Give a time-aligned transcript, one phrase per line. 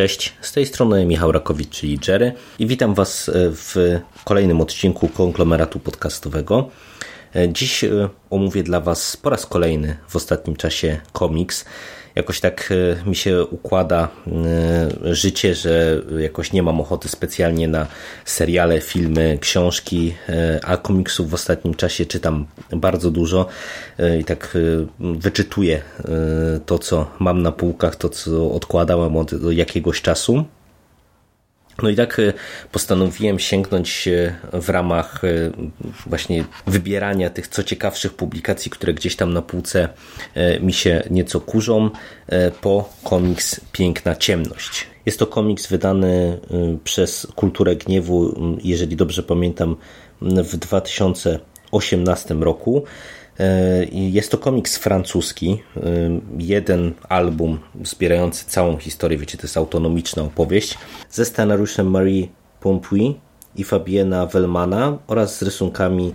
[0.00, 5.08] Cześć, z tej strony Michał Rakowicz, czyli Jerry i witam Was e, w kolejnym odcinku
[5.08, 6.68] konglomeratu podcastowego.
[7.36, 11.64] E, Dziś e, omówię dla Was po raz kolejny w ostatnim czasie komiks.
[12.14, 12.72] Jakoś tak
[13.04, 17.86] e, mi się układa e, życie, że jakoś nie mam ochoty specjalnie na
[18.24, 23.46] seriale, filmy, książki, e, a komiksów w ostatnim czasie czytam bardzo dużo
[24.20, 24.58] i tak
[25.00, 25.82] wyczytuję
[26.66, 30.44] to, co mam na półkach, to, co odkładałem od jakiegoś czasu.
[31.82, 32.32] No i tak e,
[32.72, 35.28] postanowiłem sięgnąć e, w ramach e,
[36.06, 39.88] właśnie wybierania tych co ciekawszych publikacji, które gdzieś tam na półce
[40.60, 41.90] mi się nieco kurzą,
[42.60, 44.86] po komiks Piękna Ciemność.
[45.06, 46.40] Jest to komiks wydany
[46.84, 49.76] przez Kulturę Gniewu, jeżeli dobrze pamiętam,
[50.22, 52.84] w 2018 roku.
[53.38, 55.80] E, Jest to komiks francuski, e,
[56.38, 60.78] jeden album zbierający całą historię, wiecie, to jest autonomiczna opowieść,
[61.10, 62.26] ze scenariuszem Marie
[62.60, 63.14] Pompuy
[63.56, 66.14] i Fabiena Wellmana oraz z rysunkami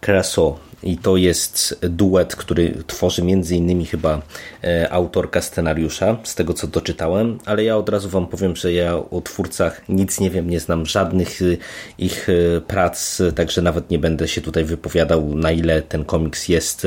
[0.00, 0.58] Crasso.
[0.82, 4.22] I to jest duet, który tworzy między innymi chyba
[4.64, 8.94] e, autorka scenariusza, z tego co doczytałem, ale ja od razu wam powiem, że ja
[8.96, 11.58] o twórcach nic nie wiem, nie znam żadnych y,
[11.98, 16.86] ich y, prac, także nawet nie będę się tutaj wypowiadał, na ile ten komiks jest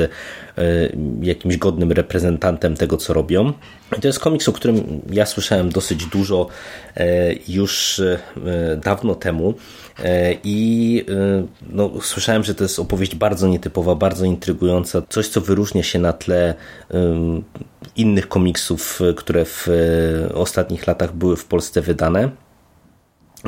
[1.20, 3.52] jakimś godnym reprezentantem tego, co robią.
[4.00, 6.48] To jest komiks, o którym ja słyszałem dosyć dużo
[6.96, 8.18] e, już e,
[8.76, 9.54] dawno temu.
[9.98, 15.40] E, i e, no, słyszałem, że to jest opowieść bardzo nietypowa, bardzo intrygująca, coś, co
[15.40, 16.54] wyróżnia się na tle
[17.96, 22.30] innych komiksów, e, które w e, ostatnich latach były w Polsce wydane.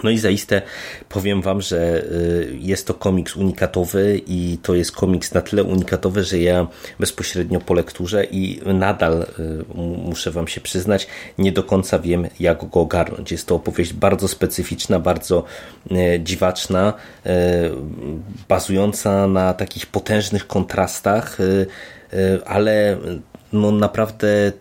[0.03, 0.63] No i zaiste
[1.09, 6.25] powiem wam, że y, jest to komiks unikatowy i to jest komiks na tyle unikatowy,
[6.25, 6.67] że ja
[7.01, 11.07] bezpośrednio po lekturze i nadal y, mu- muszę wam się przyznać,
[11.39, 13.33] nie do końca wiem jak go ogarnąć.
[13.33, 15.45] Jest to opowieść bardzo specyficzna, bardzo
[15.93, 16.93] y, dziwaczna,
[18.49, 21.39] bazująca na takich potężnych kontrastach,
[22.47, 22.97] ale
[23.53, 24.53] no naprawdę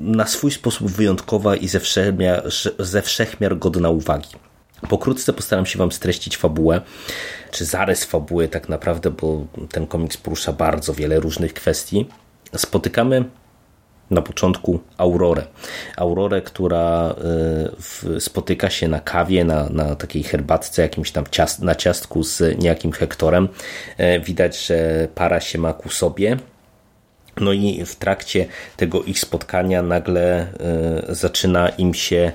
[0.00, 2.42] na swój sposób wyjątkowa i ze wszechmiar,
[2.78, 4.47] ze wszechmiar godna uwagi.
[4.88, 6.80] Pokrótce postaram się Wam streścić fabułę,
[7.50, 12.06] czy zarys fabuły tak naprawdę, bo ten komiks porusza bardzo wiele różnych kwestii.
[12.56, 13.24] Spotykamy
[14.10, 15.42] na początku Aurorę.
[15.96, 17.14] Aurorę, która
[18.16, 21.24] y, spotyka się na kawie, na, na takiej herbatce, jakimś tam
[21.58, 23.48] na ciastku z niejakim Hektorem.
[23.98, 26.36] E, Widać, że para się ma ku sobie.
[27.40, 28.46] No i w trakcie
[28.76, 30.46] tego ich spotkania nagle
[31.10, 32.32] e, zaczyna im się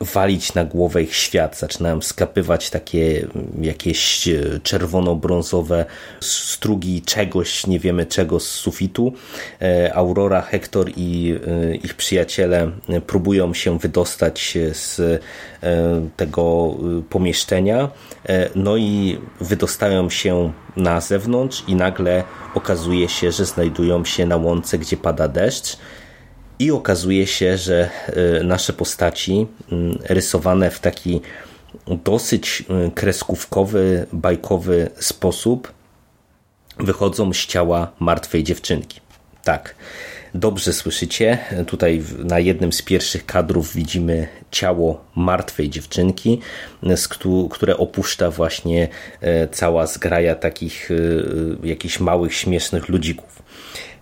[0.00, 1.58] walić na głowę ich świat.
[1.58, 5.84] Zaczynają skapywać takie mm, jakieś e, czerwono-brązowe
[6.20, 9.12] strugi czegoś, nie wiemy czego z sufitu.
[9.62, 15.18] E, Aurora, Hektor i e, ich przyjaciele e, próbują się wydostać z e,
[16.16, 17.88] tego e, pomieszczenia.
[18.28, 22.24] E, No i wydostają się na zewnątrz i nagle
[22.54, 25.76] okazuje się, że znajdują się na łące, gdzie pada deszcz.
[26.58, 31.20] I okazuje się, że e, nasze postaci mm, rysowane w taki
[31.86, 35.72] dosyć e, kreskówkowy, bajkowy sposób
[36.78, 39.00] wychodzą z ciała martwej dziewczynki.
[39.44, 39.74] Tak,
[40.34, 41.38] dobrze słyszycie.
[41.66, 46.40] Tutaj na jednym z pierwszych kadrów widzimy ciało martwej dziewczynki,
[47.50, 48.88] które opuszcza właśnie
[49.20, 53.42] e, cała zgraja takich e, jakichś małych, śmiesznych ludzików.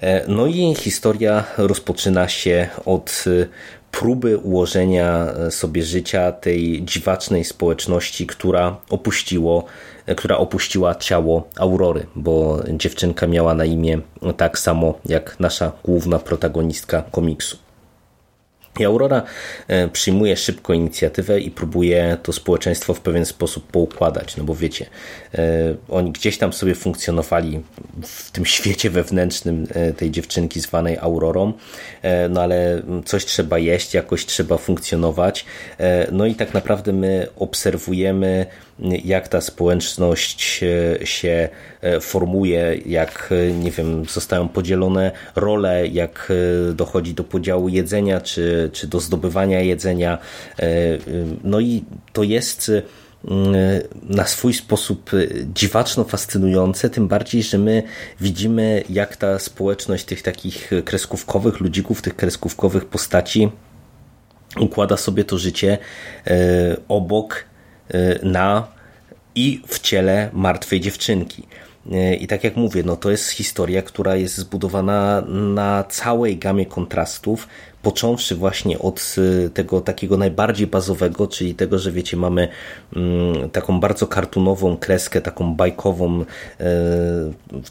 [0.02, 3.46] E, No i historia rozpoczyna się od e,
[3.90, 9.64] próby ułożenia e, sobie życia tej dziwacznej społeczności, która opuściło,
[10.16, 14.00] która opuściła ciało Aurory, bo dziewczynka miała na imię
[14.36, 17.61] tak samo jak nasza główna protagonistka komiksu.
[18.80, 19.22] I Aurora
[19.68, 24.86] e, przyjmuje szybko inicjatywę i próbuje to społeczeństwo w pewien sposób poukładać, no bo wiecie,
[25.34, 25.38] e,
[25.88, 27.62] oni gdzieś tam sobie funkcjonowali
[28.02, 31.52] w tym świecie wewnętrznym e, tej dziewczynki zwanej Aurorą,
[32.30, 35.44] no ale coś trzeba jeść, jakoś trzeba funkcjonować,
[36.12, 38.46] no i tak naprawdę my obserwujemy
[39.04, 40.64] jak ta społeczność
[41.04, 41.48] się
[42.00, 43.30] formuje, jak
[43.60, 46.32] nie wiem, zostają podzielone role, jak
[46.74, 50.18] dochodzi do podziału jedzenia, czy czy, do zdobywania jedzenia.
[50.58, 50.98] E, e,
[51.44, 52.82] no i to jest e,
[54.02, 55.10] na swój sposób
[55.54, 57.82] dziwaczno fascynujące, tym bardziej, że my
[58.20, 63.50] widzimy, jak ta społeczność tych takich kreskówkowych ludzików, tych kreskówkowych postaci
[64.60, 65.78] układa sobie to życie
[66.88, 67.44] obok,
[68.22, 68.68] na
[69.34, 71.46] i w ciele martwej dziewczynki.
[72.20, 77.48] I tak jak mówię, no to jest historia, która jest zbudowana na całej gamie kontrastów,
[77.82, 82.48] począwszy właśnie od y, tego takiego najbardziej bazowego, czyli tego, że wiecie, mamy
[82.96, 86.24] mm, taką bardzo kartunową kreskę, taką bajkową, y,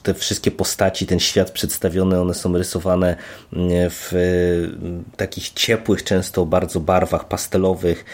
[0.04, 3.16] te wszystkie postaci, ten świat przedstawiony, one są rysowane
[3.54, 4.70] mm, w y,
[5.18, 8.06] takich ciepłych, często bardzo barwach pastelowych,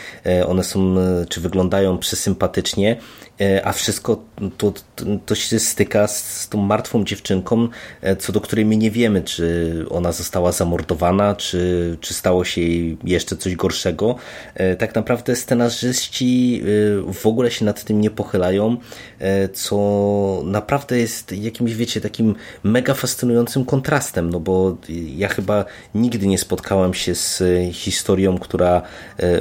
[0.48, 0.96] one są,
[1.30, 2.98] czy wyglądają przesympatycznie,
[3.64, 4.24] a wszystko
[4.58, 4.74] to,
[5.26, 7.68] to się styka z tą martwą dziewczynką,
[8.20, 12.98] co do której my nie wiemy, czy ona została zamordowana, czy czy stało się jej
[13.04, 14.16] jeszcze coś gorszego.
[14.56, 16.62] E, tak naprawdę scenarzyści
[17.10, 18.78] e, w ogóle się nad tym nie pochylają,
[19.20, 24.78] e, co naprawdę jest jakimś, wiecie, takim mega fascynującym kontrastem, no bo
[25.16, 27.44] ja chyba nigdy nie spotkałem się z
[27.74, 28.82] historią, która,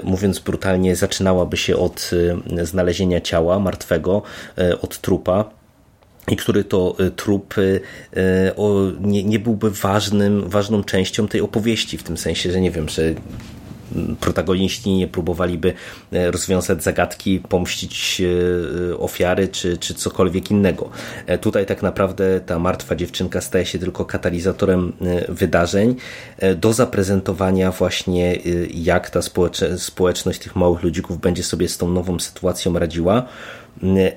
[0.03, 2.11] mówiąc brutalnie, zaczynałaby się od
[2.63, 4.23] znalezienia ciała martwego,
[4.83, 5.56] od trupa
[6.29, 7.81] i który to y, trup y,
[9.01, 13.15] nie, byłby ważnym, ważną częścią tej opowieści, w tym sensie, że nie wiem, że
[14.21, 15.73] protagoniści nie próbowaliby
[16.13, 18.23] e, rozwiązać zagadki, pomścić
[18.93, 20.91] e, ofiary czy, czy cokolwiek innego.
[21.27, 24.93] E, tutaj tak naprawdę ta martwa dziewczynka staje się tylko katalizatorem
[25.29, 25.97] wydarzeń
[26.57, 28.39] do zaprezentowania właśnie
[28.75, 29.21] jak ta
[29.77, 33.27] społeczność tych małych ludzików będzie sobie z tą nową sytuacją radziła.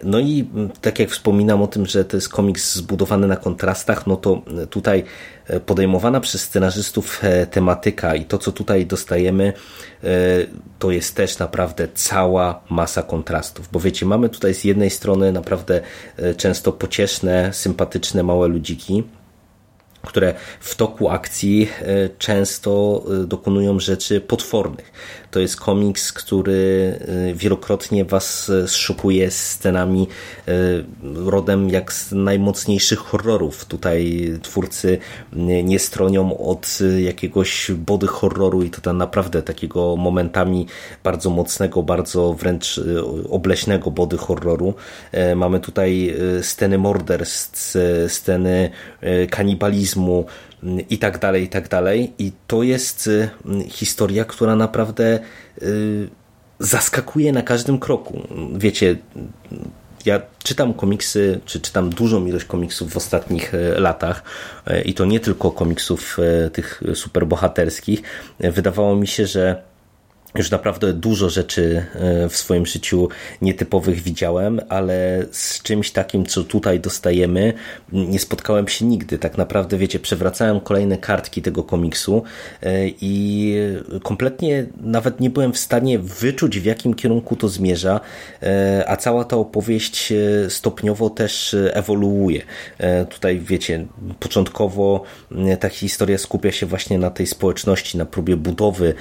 [0.04, 0.48] No i
[0.82, 5.04] tak jak wspominam o tym, że to jest komiks zbudowany na kontrastach, no to tutaj
[5.66, 9.54] podejmowana przez scenarzystów e, tematyka i to, co tutaj dostajemy,
[10.04, 10.08] e,
[10.80, 13.70] to jest też naprawdę cała masa kontrastów.
[13.72, 15.82] Bo wiecie, mamy tutaj z jednej strony naprawdę
[16.18, 19.04] e, często pocieszne, sympatyczne małe ludziki,
[20.02, 21.70] które w toku akcji
[22.18, 24.92] często dokonują rzeczy potwornych.
[25.32, 27.00] To jest komiks, który
[27.30, 30.08] y, wielokrotnie was szokuje scenami
[31.16, 33.66] rodem jak z najmocniejszych horrorów.
[33.66, 34.98] Tutaj twórcy
[35.64, 40.68] nie stronią od jakiegoś body horroru i to tam naprawdę takiego momentami
[41.04, 42.82] bardzo mocnego, bardzo wręcz
[43.30, 44.74] obleśnego body horroru.
[45.36, 47.76] Mamy tutaj sceny morderstw,
[48.08, 48.70] sceny
[49.30, 49.89] kanibalizmu,
[50.90, 52.14] i tak dalej, i tak dalej.
[52.18, 53.30] I to jest y,
[53.68, 55.20] historia, która naprawdę
[55.62, 56.10] y,
[56.60, 58.22] zaskakuje na każdym kroku.
[58.56, 58.98] Wiecie,
[60.06, 64.24] ja czytam komiksy, czy czytam dużą ilość komiksów w ostatnich y, latach
[64.86, 66.18] i to nie tylko komiksów
[66.54, 68.02] tych superbohaterskich.
[68.40, 69.69] Wydawało mi się, że
[70.36, 73.10] już naprawdę dużo rzeczy e, w swoim życiu
[73.42, 77.54] nietypowych widziałem, ale z czymś takim, co tutaj dostajemy,
[77.92, 79.18] nie spotkałem się nigdy.
[79.18, 82.24] Tak naprawdę, wiecie, przewracałem kolejne kartki tego komiksu
[82.64, 83.56] e, i
[84.04, 88.00] kompletnie nawet nie byłem w stanie wyczuć, w jakim kierunku to zmierza,
[88.44, 90.14] e, a cała ta opowieść
[90.50, 92.42] stopniowo też ewoluuje.
[93.10, 93.86] Tutaj, wiecie,
[94.20, 95.04] początkowo
[95.60, 98.94] ta historia skupia się właśnie na tej społeczności, na próbie budowy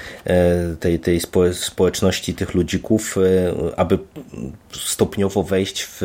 [0.80, 3.98] tej, tej tej społeczności tych ludzików, e, aby
[4.72, 6.02] stopniowo wejść w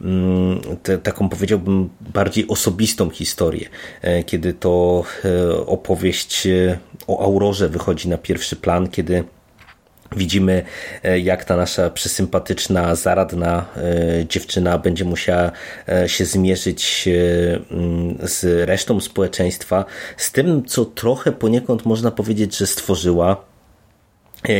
[0.00, 3.68] mm, te, taką powiedziałbym bardziej osobistą historię,
[4.02, 6.48] e, kiedy to e, opowieść
[7.06, 9.24] o Aurorze wychodzi na pierwszy plan, kiedy
[10.16, 10.62] Widzimy,
[11.22, 13.66] jak ta nasza przesympatyczna, zaradna
[14.28, 15.52] dziewczyna będzie musiała
[16.06, 17.08] się zmierzyć
[17.70, 19.84] mm, z resztą społeczeństwa,
[20.16, 23.44] z tym, co trochę poniekąd można powiedzieć, że stworzyła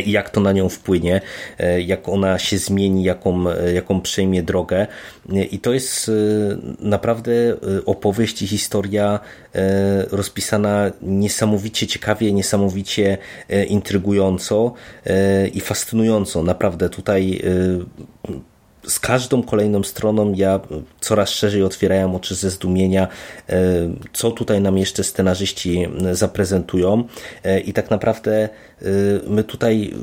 [0.06, 1.20] i jak to na nią wpłynie,
[1.58, 4.86] e, jak ona się zmieni, jaką, e, jaką przejmie drogę.
[5.50, 6.10] I to jest
[6.80, 7.32] naprawdę
[7.86, 9.20] opowieść i historia
[10.10, 13.18] rozpisana niesamowicie ciekawie, niesamowicie
[13.68, 14.72] intrygująco
[15.54, 16.42] i fascynująco.
[16.42, 17.42] Naprawdę tutaj
[18.86, 20.60] z każdą kolejną stroną ja
[21.00, 23.08] coraz szerzej otwierałem oczy ze zdumienia,
[24.12, 27.04] co tutaj nam jeszcze scenarzyści zaprezentują.
[27.64, 28.48] I tak naprawdę
[29.26, 29.94] my tutaj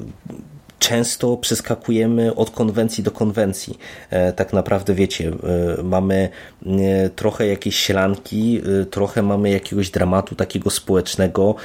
[0.80, 3.78] często przeskakujemy od konwencji do konwencji.
[4.10, 5.32] E, tak naprawdę wiecie,
[5.80, 6.30] e, mamy
[6.66, 11.56] e, trochę jakieś sielanki, trochę mamy jakiegoś dramatu takiego społecznego,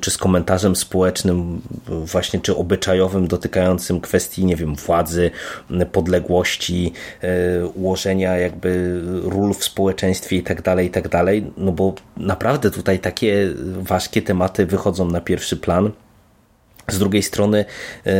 [0.00, 5.30] czy z komentarzem społecznym, właśnie czy obyczajowym, dotykającym kwestii, nie wiem, władzy,
[5.92, 6.92] podległości,
[7.74, 11.52] ułożenia jakby ról w społeczeństwie i tak dalej, i tak dalej.
[11.56, 13.48] No bo naprawdę tutaj takie
[13.80, 15.90] ważkie tematy wychodzą na pierwszy plan.
[16.90, 18.12] Z drugiej strony, e,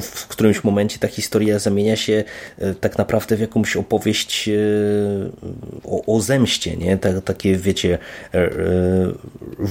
[0.00, 2.24] w którymś momencie ta historia zamienia się
[2.58, 4.52] e, tak naprawdę w jakąś opowieść e,
[5.84, 6.98] o, o zemście, nie?
[7.24, 7.98] takie, wiecie,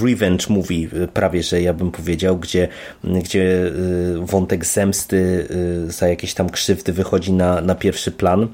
[0.03, 2.67] revenge movie, prawie że ja bym powiedział, gdzie,
[3.03, 3.71] gdzie
[4.19, 5.47] wątek zemsty
[5.87, 8.47] za jakieś tam krzywdy wychodzi na, na pierwszy plan.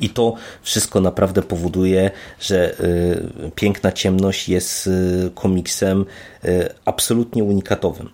[0.00, 6.04] I to wszystko naprawdę powoduje, że y, Piękna Ciemność jest y, komiksem
[6.44, 8.08] y, absolutnie unikatowym.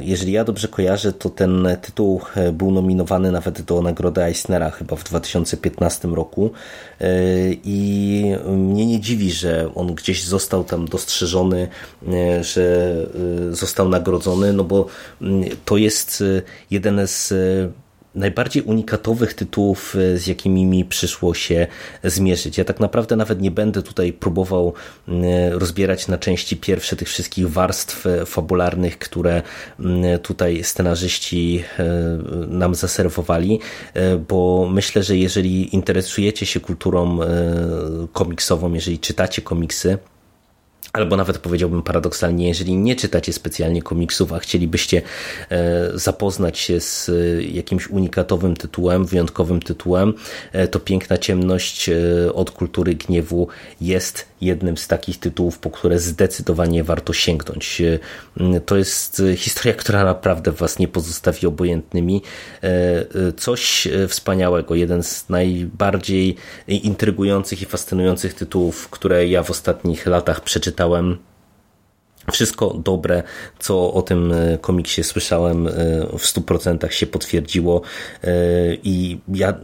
[0.00, 2.20] Jeżeli ja dobrze kojarzę, to ten tytuł
[2.52, 6.50] był nominowany nawet do nagrody Eisnera chyba w 2015 roku
[7.64, 11.68] i mnie nie dziwi, że on gdzieś został tam dostrzeżony,
[12.40, 12.96] że
[13.50, 14.86] został nagrodzony, no bo
[15.20, 16.24] mm, to jest
[16.70, 17.34] jeden z
[18.14, 21.66] najbardziej unikatowych tytułów, e, z jakimi mi przyszło się
[22.04, 22.58] zmierzyć.
[22.58, 24.74] Ja tak naprawdę nawet nie będę tutaj próbował
[25.50, 29.42] rozbierać na części pierwsze tych wszystkich warstw e, fabularnych, które
[30.22, 31.84] tutaj scenarzyści e,
[32.48, 33.60] nam zaserwowali,
[34.28, 37.18] bo myślę, że jeżeli interesujecie się kulturą
[38.12, 39.98] komiksową, jeżeli czytacie komiksy,
[40.92, 45.02] Albo nawet powiedziałbym paradoksalnie, jeżeli nie czytacie specjalnie komiksów, a chcielibyście
[45.50, 50.14] e, zapoznać się z e, jakimś unikatowym tytułem, wyjątkowym tytułem,
[50.52, 51.90] e, to Piękna Ciemność
[52.34, 53.48] od Kultury Gniewu
[53.80, 57.82] jest jednym z takich tytułów, po które zdecydowanie warto sięgnąć.
[58.66, 62.22] To jest historia, która naprawdę Was nie pozostawi obojętnymi.
[63.36, 66.36] Coś wspaniałego, jeden z najbardziej
[66.68, 71.18] intrygujących i fascynujących tytułów, które ja w ostatnich latach przeczytałem czytałem.
[72.32, 73.22] Wszystko dobre,
[73.58, 75.70] co o tym e, komiksie słyszałem, e,
[76.18, 77.82] w 100% się potwierdziło
[78.24, 78.28] e,
[78.82, 79.54] i ja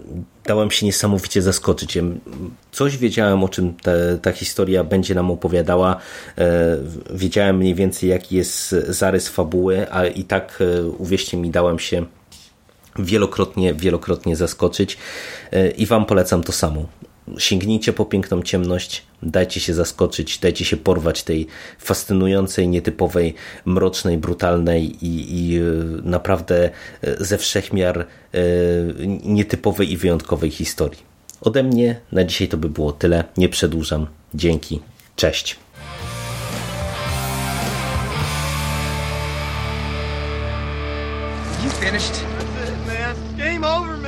[0.49, 1.99] dałem się niesamowicie zaskoczyć.
[2.73, 5.97] Coś wiedziałem, o czym te, ta historia będzie nam opowiadała.
[7.11, 10.63] Wiedziałem mniej więcej, jaki jest zarys fabuły, a i tak,
[10.99, 12.07] uwierzcie mi, dałem się
[12.99, 14.99] wielokrotnie, wielokrotnie zaskoczyć
[15.77, 16.87] i Wam polecam to samo
[17.39, 21.47] sięgnijcie po piękną ciemność, dajcie się zaskoczyć, dajcie się porwać tej
[21.79, 25.63] fascynującej, nietypowej, mrocznej, brutalnej i, i e,
[26.03, 26.71] naprawdę
[27.03, 28.07] e, ze wszechmiar e,
[29.25, 31.09] nietypowej i wyjątkowej historii.
[31.41, 33.25] Ode mnie na dzisiaj to by było tyle.
[33.37, 34.07] Nie przedłużam.
[34.35, 34.81] Dzięki.
[35.17, 35.57] Cześć.
[41.65, 42.25] You finished?
[42.57, 43.17] That's it, man.
[43.37, 44.08] Game over, man.